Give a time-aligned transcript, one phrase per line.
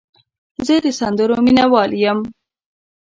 [0.65, 2.19] زه د سندرو مینه وال یم.